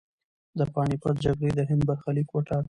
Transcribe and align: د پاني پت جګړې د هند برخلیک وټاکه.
د 0.59 0.61
پاني 0.73 0.95
پت 1.01 1.15
جګړې 1.25 1.51
د 1.55 1.59
هند 1.69 1.81
برخلیک 1.89 2.27
وټاکه. 2.31 2.59